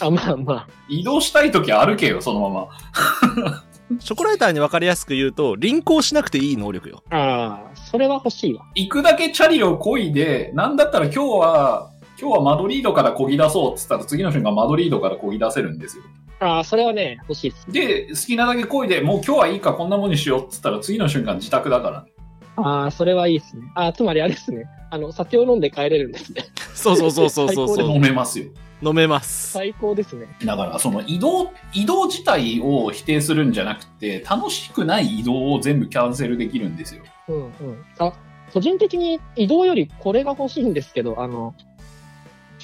[0.00, 0.68] あ、まあまあ。
[0.88, 3.62] 移動したい時歩けよ、そのまま。
[4.00, 7.02] ショコライターに分かりやすく言うと、輪行しなくていい能力よ。
[7.10, 8.64] ああ、それは欲しいわ。
[8.74, 16.02] 行くだけチャリを漕いで、なんだったら今日は、今日はマドリードから漕ぎ出そうっつったら次の瞬間マドリードから漕ぎ出せるんですよ。
[16.38, 17.70] ああ、それはね、欲しいです。
[17.70, 22.12] で、好きなだけ漕いで、もう今日はいいかこんなもんにしようっつったら次の瞬間自宅だからね。
[22.56, 23.62] ああ、それはいいですね。
[23.74, 24.66] ああ、つまりあれですね。
[24.90, 26.44] あの、酒を飲んで帰れるんですね。
[26.74, 27.90] そうそうそうそうそうそう。
[27.90, 28.46] 飲めますよ。
[28.82, 29.52] 飲めます。
[29.52, 30.26] 最高ですね。
[30.44, 37.02] だから、その移動、移動自体を否定するんじゃなくて、楽しくない移動を全部キャンセルできるんですよ。
[37.28, 37.52] うんうん。
[37.98, 38.12] あ、
[38.52, 41.54] 個人的に移動よりこれが欲しいんですけど、あの、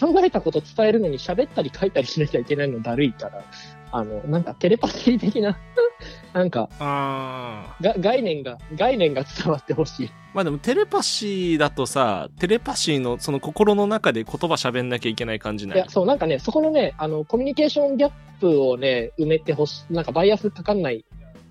[0.03, 3.45] 考えたこと伝えるのに喋ったり書いたりしなきゃいけないのだるいから、
[3.93, 5.57] あの、なんかテレパシー的な、
[6.33, 7.83] なんか、ああ。
[7.83, 10.11] が概念が、概念が伝わってほしい。
[10.35, 15.79] まあでもテレパシーだとさ、テレパシーのその心の中で言葉喋んなきゃいけない感じない？
[15.79, 21.05] いや、そう、なんかね、そこのね、あの、コミュニケーションギャップをね、埋めてほしい、なんかバイアスかかんない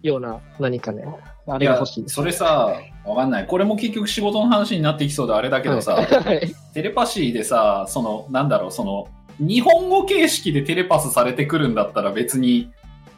[0.04, 1.06] ような何かね、
[1.48, 2.16] あれが欲しいです。
[2.16, 3.48] それさ、わかんない。
[3.48, 9.08] これも結局仕事の話になってきそうであれだけどさ、はい テレパシーでさ、その、なんだろう、その、
[9.40, 12.70] 日本語形式でテレパスされてくるんだったら別に、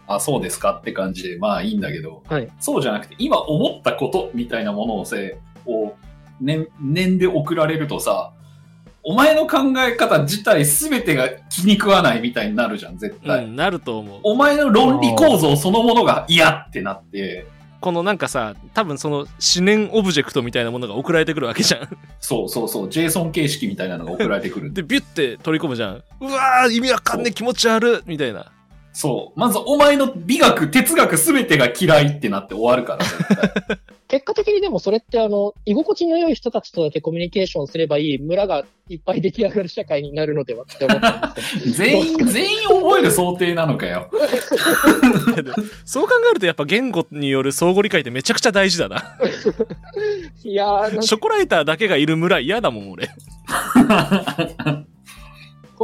[0.07, 5.93] あ、そうですかって感じで、まあいいんだけど、はいそうじゃなくて、今思ったことみたいなものをせ、を、
[6.39, 8.31] 念、念で送られるとさ、
[9.05, 13.43] お前の考え方自体全てが気に食わないみたいになるじゃん、絶対。
[13.43, 14.19] うん、なると思う。
[14.23, 17.45] お前の論理構造そのものが嫌ってなって、
[17.83, 19.27] このなんかさ、多分その思
[19.59, 21.97] 念オブジェクトみたいなものが送られてくるわけじゃん。
[22.21, 24.81] そうそうそう、ジェイソン形式みたいなのが送られてくるんで。
[24.83, 26.03] で、ビュって取り込むじゃん。
[26.21, 28.53] うわー、意味わかんねえ気持ち悪いみたいな。
[28.93, 29.39] そう。
[29.39, 33.79] まずお前の美学、哲学全てが嫌いってなって終わるから、絶対。
[34.07, 41.73] 結果的にでもそれってあの、居心地の良い人たちとだけコミュニケーションすればいい村がいっぱい出来上がる社会になるのではって思ったんですよ。
[41.73, 44.11] 全員、全員覚える想定なのかよ。
[45.83, 49.17] そう考えるとやっぱ言語による相互理解ってめちゃくちゃ大事だな。
[50.43, 53.09] いや ショコライターだけがいる村嫌だもん、俺。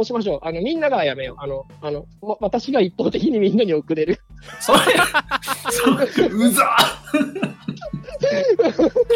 [0.00, 0.40] こうしましょう。
[0.42, 1.36] あの、みんながやめよう。
[1.42, 4.18] あの、あの、わ私が一方的にみんなに送れる。
[4.60, 4.78] それ、
[5.70, 5.92] そ
[6.26, 6.76] うざ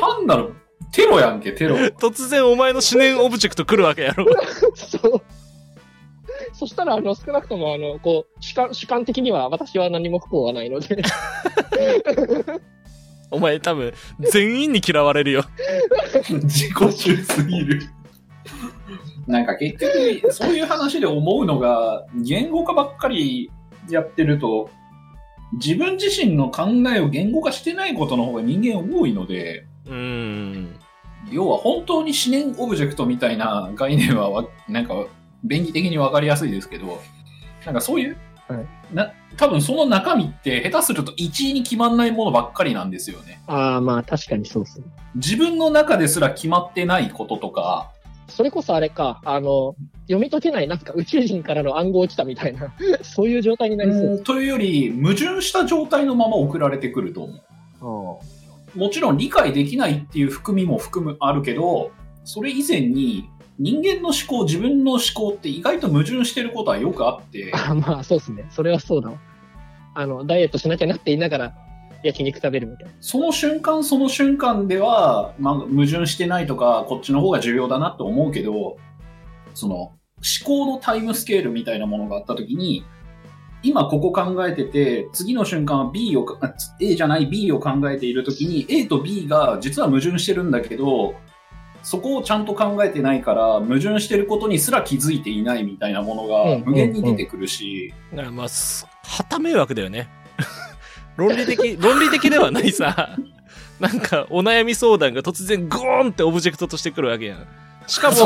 [0.00, 0.52] 単なる
[0.92, 1.76] テロやんけ、テロ。
[1.76, 4.26] 突然お前の思念オブジェクト来るわけやろ。
[4.74, 5.22] そう。
[6.52, 11.02] そしたら、あの、少なくとも、あの、こう、主観、主観的には私は何も不幸はないので。
[13.30, 15.44] お前多分、全員に嫌われるよ。
[16.28, 17.82] 自己中すぎる。
[19.26, 23.50] なんか結局、そういう話で思うのが、言語化ばっかり
[23.88, 24.70] やってると、
[25.54, 30.80] 自分自身の考えを言語化してないことの方が人間多いので、うーん。
[31.30, 35.06] 要は本当に思念オブジェクトみたいな概念はわ、なんか、
[35.42, 37.00] 便宜的にわかりやすいですけど、
[37.64, 38.16] なんかそういう、
[38.48, 43.40] はいな、多分その中身って下手すると一位に決まんないものばっかりなんですよね。
[43.46, 44.86] ああ、まあ、確かにそうですね。
[45.14, 47.92] 自分の中ですら決まってないこととか、
[48.28, 54.18] それこそあれか、あの、読み解けないなんか宇宙人からの暗号来たみたいな、 そういう状態になりそう。
[54.22, 57.22] というより、矛盾した状態のまま送られてくると
[57.80, 58.20] 思
[58.74, 58.78] う。
[58.78, 61.90] もちろん理解できないっていう含みも含む、あるけど、
[62.24, 68.46] それ以前に人間の思考、自分の思考って意外と矛盾してることはよくあって、 あまあ、そうですね。
[68.50, 69.18] それはそうだわ。
[69.94, 71.54] あの、ダイエットしなきゃなって言いながら、
[72.04, 72.92] 焼肉食べるみたいな。
[73.00, 78.76] その瞬間その瞬間では、まあ、矛盾してないとか、こっちの方が重要だなと思うけど、
[79.54, 79.96] その、思
[80.44, 82.84] 考のタイムスケールみたいなものがあったときに、
[83.62, 91.14] 今ここ考えてて、次の瞬間は B を、あ A じゃない B を考えているときに、A と B が実は矛盾してるんだけど、
[91.82, 100.08] そこをちゃんと考えてないから、矛盾してることにすら気づいていないみたいなものうんが無限に出てくるし、だからまあ、すはた迷惑だよね。
[101.16, 103.16] 論理的、 論理的ではないさ、
[103.80, 107.46] なんかお悩み相談が突然ゴーンってオブジェクトとしてくるわけやん。
[107.86, 108.16] しかも、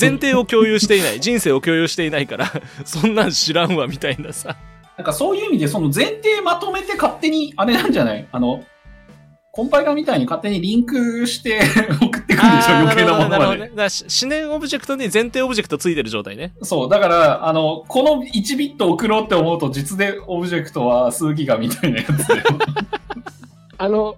[0.00, 2.50] 前提を共有していない、人生を共有していないから、
[2.84, 4.56] そんなん知らんわみたいなさ。
[4.96, 8.26] なんかそういう意味で、その前提まとめて勝手に、あれなんじゃない？
[8.32, 8.64] あの、
[9.54, 11.60] コンパイラーみたいに勝手にリンクして
[12.00, 13.68] 送ってくるでしょ余計なものまで。
[13.68, 13.70] ね。
[13.76, 16.54] 思念オブジェクトに前提オブジェクトついてる状態ね。
[16.62, 22.42] そう、だから、あの、この1ビット送ろうって思うと、実でオブジェクトは数ギガみたいなやつで。
[23.76, 24.16] あの、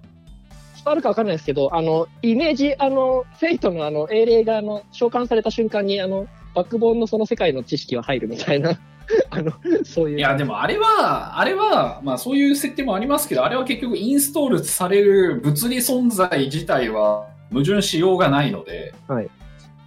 [0.75, 8.79] 伝わるかわかんないですけど、あの、イメージ、あの、フェイトのあの、英霊があの、召喚された瞬間に、あの、バックボーンのその世界の知識は入るみたいな、
[9.29, 10.17] あの、そういう。
[10.17, 19.29] いや、でもあれは、あれは、まあそういう設定もありますけど、あれは結局インストールされる物理存在自体は矛盾しようがないので、はい。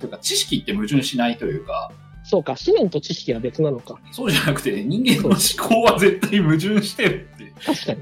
[0.00, 1.90] というか、知識って矛盾しないというか、
[2.24, 3.98] そうか、思念と知識は別なのか。
[4.12, 7.52] そうじゃなくて、人間の思考は絶対矛盾してるって。
[7.64, 8.00] 確かに。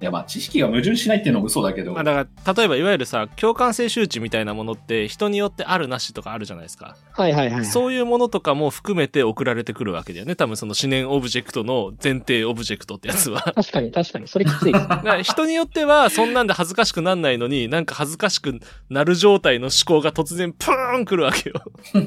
[0.00, 6.96] いや、まあ、知識が矛盾しないっていうのは嘘だけど、まあだから、例えばいわゆるさ、共感性周知みたいなものって人によってあるなしとかあるじゃないですか。
[7.12, 7.64] はいはいはい。
[7.64, 10.36] そういうものとかも含めて送られてくるわけだよね。
[10.36, 13.40] 多分その思念オブジェクトの前提オブジェクトってやつは。
[13.56, 14.28] 確かに確かに。
[14.28, 14.86] それきついです。
[14.88, 21.56] だから人によってはそんなんで恥ずかしくなんないのに、なんか恥ずかしくなる状態の思考が突然プーン来るわけよ。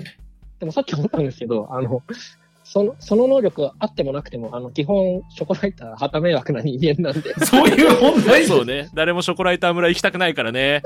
[0.59, 2.03] でもさっき思ったんですけど、あの、
[2.63, 7.33] その、その能力あってもなくても、あの、基本、ショコライター、はた迷惑な人間なんで。
[7.45, 8.45] そういう問題？
[8.45, 8.89] そうね。
[8.93, 10.81] 誰もショコライター村行きたくないからね。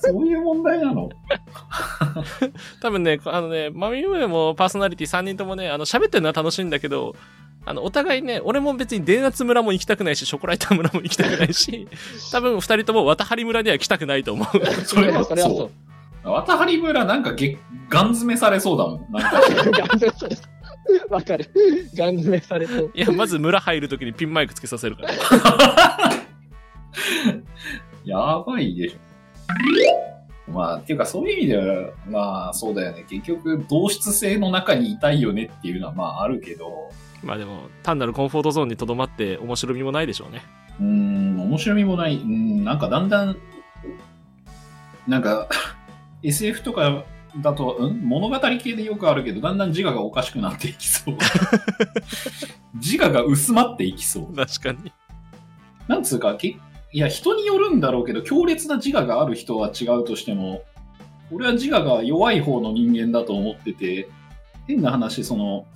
[0.00, 1.08] そういう問題なの？
[2.82, 7.14] 多分ね、あのね、マミムーもパーソナリティ3人ともね、あの、喋ってるのは楽しいんだけど、
[7.66, 11.88] あの、お互いね、俺も別に電圧村も行きたくないし、ショコライター村も行きたくないし、
[12.32, 14.66] 多分二人とも渡張村には来たくないと思う。
[14.84, 15.70] それはそれはそそう
[16.24, 16.30] う。
[16.30, 17.56] 渡張村なんかげ
[17.88, 19.06] ガン詰めされそうだもん。
[19.12, 20.36] なんかガン詰めされ
[21.10, 21.50] わかる。
[21.94, 22.90] ガン詰めされそう。
[22.94, 25.12] いや、まず村入るときにピンマイクつけさせるから。
[28.04, 30.52] やばいでしょ。
[30.52, 33.04] まあ、っていうかそういう意味では、まあそうだよね。
[33.08, 36.90] 結局、同質性の中にいたいよねっていうのはまああるけど、
[37.22, 40.42] まあでも、単なるコンフォートゾーンにとどまって面白みもないでしょうね。
[40.78, 42.16] うーん、面白みもない。
[42.16, 43.36] うん、なんかだんだん、
[45.08, 45.48] なんか、
[46.22, 47.04] SF とか
[47.38, 48.00] だと、うん？
[48.02, 51.16] 物語系でよくあるけど、だんだん自我がおかしくなっていきそう。
[52.74, 54.34] 自我が薄まっていきそう。
[54.34, 54.92] 確かに。
[55.88, 56.56] なんつうか、け
[56.92, 60.62] いや、人によるんだろうけど、強烈な自我がある人は違うとしても、
[61.32, 64.08] 俺は自我が弱い方の人間だと思ってて、
[64.68, 65.66] 変な話、その、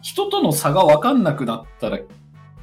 [0.00, 1.98] 人との差が分かんなくなったら、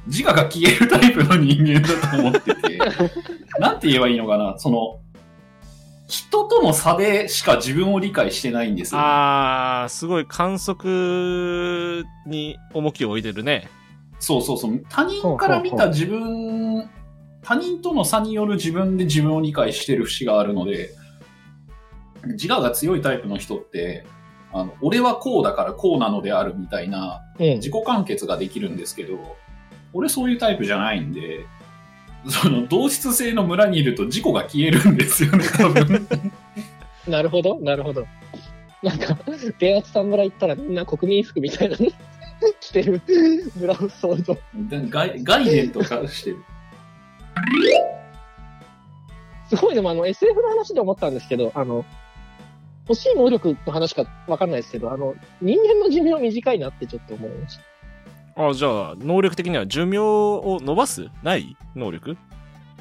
[0.06, 2.78] 自我が消えるタイプの人間だと思ってて、
[3.60, 4.98] なんて言えばいいのかな、その、
[6.06, 9.00] 人との差でしか自分を理解してないんですよ。
[9.00, 13.68] あー、すごい観測に重きを置いてるね。
[14.20, 14.82] そうそうそう。
[14.88, 16.88] 他人から見た自分、
[17.42, 20.90] 他人との差による自分で自分を理解してる節があるので、
[22.24, 24.06] 自我が強いタイプの人って、
[24.52, 29.36] あの、俺はこうだからこうなのであるみたいなうん自己完結ができるんですけど、
[29.92, 31.46] 俺そういうタイプじゃないんで、
[32.28, 36.08] その同質性の村にいると事故が消えるんですよね、 多分。
[37.06, 38.06] なるほど、なるほど。
[38.82, 39.16] なんか、
[39.58, 41.86] 電圧さん村行ったらみんな国民服みたいなの
[42.60, 43.00] 着てる
[43.56, 44.36] 村を想像。
[44.90, 46.36] 概概念とかしてる。
[49.48, 51.84] すごいでもあの SF の話で思ったんですけど、あの、
[52.88, 57.75] 欲しい能力の話かわかんないですけど、あの、人間の寿命短いなってちょっと思いました。
[58.36, 61.08] あ、じゃあ、能力的には寿命を伸ばす？
[61.22, 61.56] ない？
[61.74, 62.16] 能力？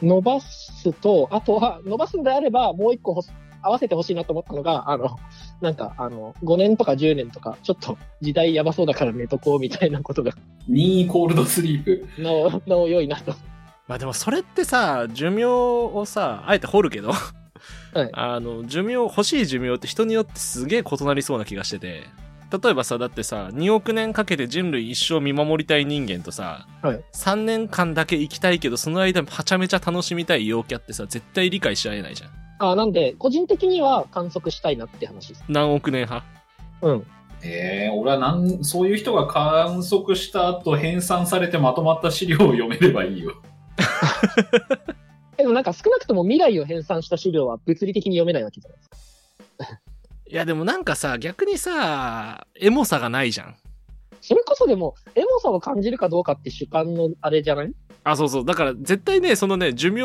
[0.01, 3.21] 伸ばすと、あとは、伸ばすんであれば、もう一個ほ
[3.61, 5.17] 合わせてほしいなと思ったのが、あの、
[5.61, 10.33] なんか、あの、5年とか10年とか、ちょっと時代やばそうだから寝とこうみたいなことが、
[10.67, 12.05] 任意コールドスリープ。
[12.21, 13.33] なお、なお良いなと。
[13.87, 17.11] まあでもそれってさ、寿命をさ、あえて掘るけど、
[17.93, 18.09] はい。
[18.13, 22.03] あの、寿命、欲しい寿命って人によってすげえ異なりそうな気がしてて、
[22.51, 32.29] 例えばさ、だってさ、2億年かけて人類一生見守りたい人間とさ、はい3年間だけ生きたいけど、その間はちゃめちゃ楽しみたい陽キャってさ、絶対理解し合えないじゃん。
[32.59, 35.43] あなんで、個人的には観測したいなって話です。
[35.49, 36.25] 何億年派
[36.81, 37.05] うん。
[37.43, 43.33] ええ俺はなん、そういう人が観測した後編纂されてまとまった資料を読めればいいよ。
[45.37, 49.81] でもなんか少なくとも未来を編纂した資料は物理的に読めないわけじゃないですか。
[50.35, 53.55] いやでもなんかさ、逆にさ、エモさがないじゃん。
[54.19, 57.71] それこそでも、エモさを感じるかどうかって主観のあれじゃない？
[58.03, 58.45] あ、そうそう。
[58.45, 60.03] だから絶対ね、そのね、寿命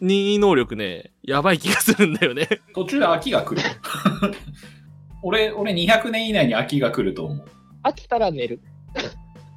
[0.00, 2.48] 任意能力ね、やばい気がするんだよね。
[2.74, 3.60] 途中で秋が来る。
[5.22, 7.44] 俺、俺200年以内に秋が来ると思う。
[7.82, 8.58] 飽きたら寝る。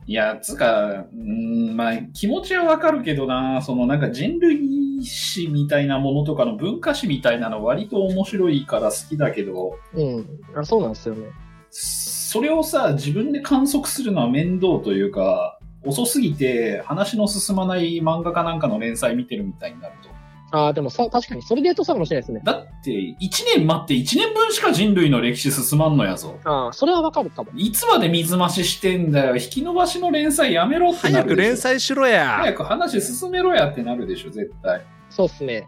[0.07, 4.59] いや、つうか、うーん、まあ、気持ちはわかるけどな、そのなんか人類
[5.03, 10.39] 史みたいなものとかの文化史みたいなの割と面白いから好きだけど、うん。
[10.55, 11.27] あそうなんですよね。
[11.71, 20.14] それをさ、自分で観測するのは面倒というか、遅すぎて話の進まない漫画かなんかの連載見てるみたいになると。
[20.55, 22.41] ああ、でもさ、確かに、それで言うとそうかもしれないですね。
[22.45, 23.17] だって、1
[23.57, 26.39] 年待って1年分しか人類の歴史進まんのやぞ。
[26.45, 27.49] ああ、それはわかるかも。
[27.57, 29.35] いつまで水増ししてんだよ。
[29.35, 31.47] 引き伸ばしの連載やめろってな早くるでしょ。
[31.49, 32.37] 連載しろや。
[32.39, 34.81] 早く話進めろやってなるでしょ、絶対。
[35.09, 35.67] そうっすね。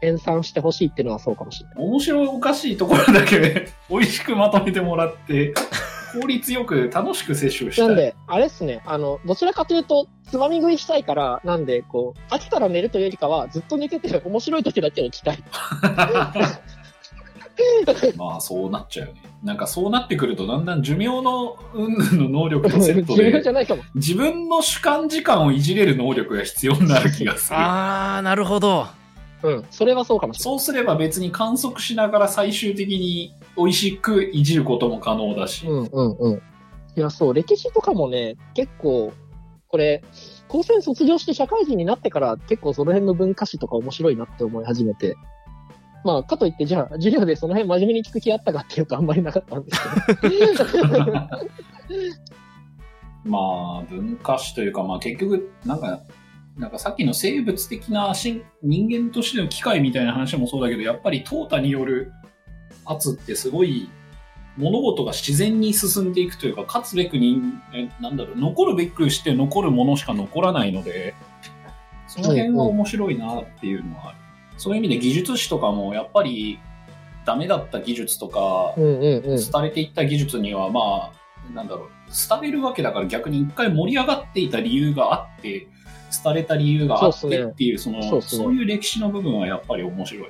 [0.00, 1.84] 編纂してほしいっていうのはそうかもしれない。
[1.86, 5.54] 面白いおかしいところだけ 美味しくまとめてもらって、
[6.12, 7.88] 効率よく楽しく摂取したい。
[7.88, 15.38] なんで、あれっすね、あの、どちらかというと、つまみ食いしたいから、なんで、こう、飽きたら寝るというよりかは、ずっと寝てて、面白い時だけ起きたい。
[18.16, 19.22] まあそうなっちゃうよね。
[19.42, 23.82] なんかそうなってくるとだんだん寿命の云々の能力とセット自分じでゃないかも。
[23.94, 27.56] 自分の主観時間をいじれる能力が必要になる気がする。
[27.58, 28.86] あー、なるほど。
[29.42, 29.64] うん。
[29.70, 35.64] それはそうかもしれそうすれば別に観測しながら最終的に美味しくいじることも可能だし。
[35.64, 35.72] ない。
[35.72, 36.42] うんうんうん。
[36.96, 39.12] いや、そう、歴史とかもね、結構、
[39.68, 40.02] これ、
[40.48, 45.16] 高専卒業して社会人になってから結構その辺の文化史とか面白いなって思い始めて。
[46.04, 49.80] まあ、かといって、じゃあ、授業でその辺真面目に聞く気あったかっていうとあんまりなかったんです
[50.70, 50.88] けど。
[53.26, 56.00] まあ文化史というかまあ結局なんか
[56.56, 62.12] なんかさっきの生物的なし人間としての機械みたいな話もそうだけどやっぱり淘汰による
[62.86, 63.90] 圧ってすごい
[64.56, 67.42] 物事が自然に進んでいくというか勝つべくに
[67.74, 71.14] えなんだろう残るべくして残るものしか残らないので
[72.06, 74.18] その辺は面白いなっていうのはある、
[74.56, 76.58] そういう意味で技術史とかもやっぱり
[77.26, 78.74] ダメだった技術とか。
[79.52, 81.88] 廃れていった技術には、まあ、なんだろう、
[82.28, 85.66] 廃れるわけだから逆に一回盛り上がっていた理由があって、
[86.24, 90.28] 廃れた理由があってっていう、その、そうそういう歴史の部分はやっぱり面白い。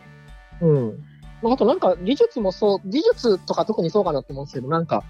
[0.62, 0.99] うん。
[1.43, 5.05] まああとなんか技術もそう、技術とか特にそうかなと思うんですけど、なんか、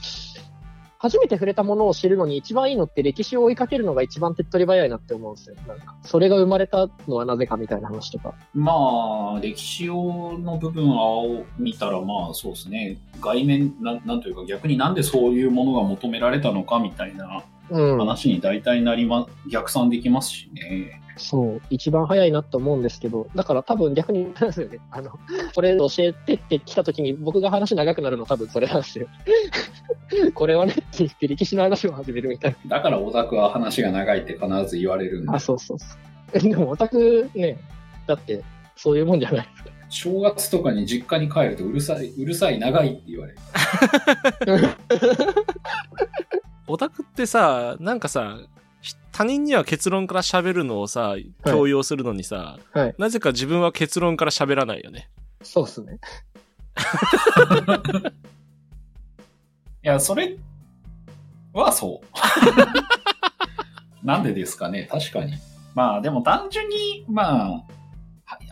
[0.98, 5.56] 初めて触れたものを知るのに一番いいのって歴史を追いかけるのが一番手っ取り早いなって思うんですよ。
[5.68, 8.34] なんか、それが生まれたのはなぜかみたいな話とか。
[8.54, 17.55] まあ、歴史をの部分を見たら、まあそうですね、外面な、なんというか逆になんでそういうものが求められたのかみたいなうん。
[17.70, 21.02] 話に大体なりま、逆算できますしね。
[21.16, 21.62] そう。
[21.70, 24.78] 一番早いなと思うんですけど、だから多分逆に、なんですよね。
[24.90, 25.10] あの、
[25.54, 29.08] これ教えてって来た時に僕が話長くなるの多分それなんですよ。
[30.34, 35.36] これはねって言って歴史の話を始めるみたいだからオタクは話が長いって必ず言われるんでな。
[35.36, 35.86] あ、、そうそうそ
[36.34, 36.38] う。
[36.38, 37.58] でもオタクね、
[38.06, 38.44] だって
[38.76, 39.70] そういうもんじゃないですか。
[39.88, 43.38] 正月とかに実家に帰るとうるさい、うるさい長いって言われる。
[46.66, 48.38] オタクってさ、なんかさ、
[48.80, 55.08] ひ他人には結論から喋るのをさ、強要するのにさ、はいなぜか自分は結論から喋らないよね。
[55.42, 55.98] そうっすね。
[59.86, 60.36] や、それ
[61.52, 62.06] はそう。
[64.04, 65.34] なんでですかね確かに。
[65.74, 67.64] まあでも単純に、まあ、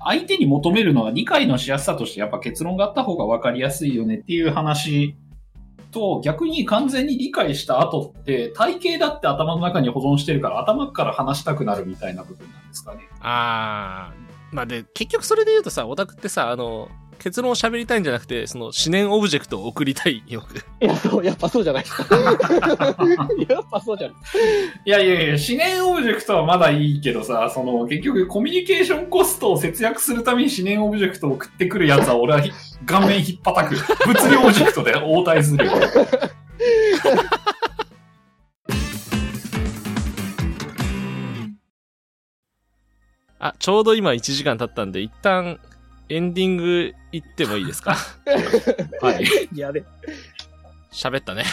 [0.05, 5.17] 相手に求めるのは理解のしやすさとしてやっぱ結論があった方が分かりやすいよねっていう話
[5.95, 13.09] と、逆に完全に理解した後って体型だって頭の中に保存してるから頭から話したくなるみたいな部分なんですかね。
[13.21, 14.55] あー。
[14.55, 16.89] まあで、結局それで言うとさ、オタクってさ、あの、
[17.25, 20.59] 結論を喋りたいんじゃなくて、その思念オブジェクトを送りたいよく。
[20.85, 22.16] いや、そう、やっぱそうじゃないですか。
[23.49, 24.16] やっぱそうじゃない。
[24.85, 32.53] いやいやいや、思念オブジェクトはまだいいけどさ、その結局コミュニケーションコストを節約するために思念オブジェクトを送ってくるやつは俺はひ
[32.85, 33.77] 顔面引っ叩く。
[34.07, 35.72] 物理オブジェクトで応対するよ。
[43.39, 45.59] あ、ちょうど今1時間経ったんで、一旦
[46.09, 47.97] エンディング行ってもいいですか？
[49.01, 49.25] はい。
[49.59, 49.83] やべ。
[50.93, 51.45] 喋ったね。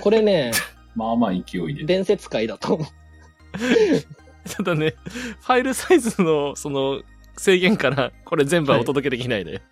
[0.00, 0.52] これね、
[0.96, 1.84] まあまあ勢いで。
[1.84, 2.88] 伝説界だと思う。
[4.50, 4.94] ただね、
[5.40, 7.02] ファイルサイズの、その、
[7.36, 9.62] 制限から、これ全部はお届けできないで。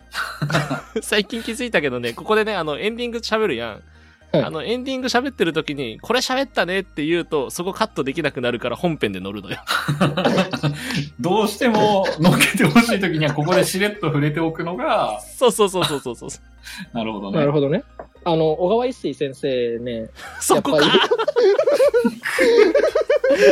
[1.01, 3.83] 最近気づいたけどね、ここでね、あの、エンディング喋るやん。
[4.31, 9.57] はいあの、エンディング喋ってる時に、これ喋ったねって言うと、そこカットできなくなるから本編で乗るのよ。
[11.19, 16.29] どうしても乗っけてほしいときにはここでしれっと触れておくのが、そうそうそうそうそうそう。
[16.93, 17.39] なるほどね。
[17.39, 17.83] なるほどね。
[18.23, 20.09] あの、小川一水先生ね、
[20.39, 20.85] そこか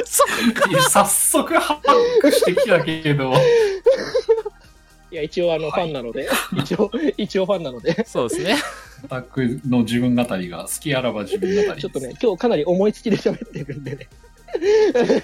[0.06, 3.34] そこ早速発覚してきたけど、
[5.12, 8.58] いや、一応あの、ファンなので、一応、一応ファンなので、そうですね。
[9.04, 11.80] オタクの自分語りが好きあらば自分語り。
[11.82, 14.10] ちょっとね、今日かなり思いつきで喋ってるんでね。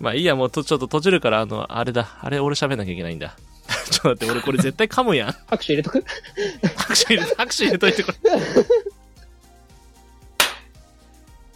[0.00, 2.18] まあいいや、もうとちょっと閉じるから、あの、あれだ。
[2.20, 3.36] あれ俺喋んなきゃいけないんだ。
[3.90, 5.32] ちょっと待って、俺これ絶対噛むやん。
[5.46, 6.04] 拍手入れとく？
[6.76, 8.18] 拍手入れ、拍手入れといてこれ。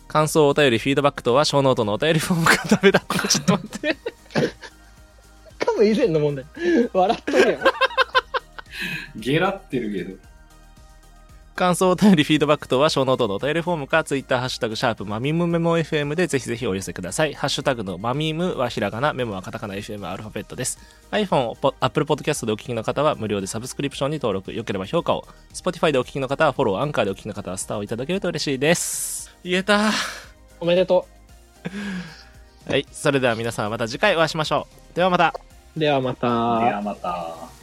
[0.07, 3.01] 感想、お便り、フィードバック等は、ショーノートのお便りフォームからダメだ。
[3.07, 3.97] これちょっと待って。
[5.59, 6.45] 噛む以前の問題。
[6.93, 7.63] 笑っとるやん。
[9.17, 10.28] ゲラってるけど。
[11.59, 17.35] 感想、お便り、フィードバック等は、ショーノートのお便りフォームか、ツイッター、ハッシュタグ、シャープ、マミムメモ FM でぜひぜひお寄せください。
[17.35, 20.79] ハッシュタグのマミムはひらがな、メモはカタカナ、FM はアルファベットです。
[21.11, 25.27] iPhone、ポ Apple Podcast でお聞きの方は無料でサブスクリプションに登録、良ければ評価を。
[25.53, 29.37] Spotify でお聞きの方はフォロー、アンカーでお聞きの方はスターをいただけると嬉しいです。
[29.43, 29.91] 言えた。
[30.61, 31.09] おめでと
[32.69, 32.87] はい。
[32.93, 34.95] それでは皆さんまた次回お会いしましょう。
[34.95, 35.35] ではまた。
[35.77, 35.81] う。
[35.81, 36.61] ではまた。
[36.61, 37.58] ではまた。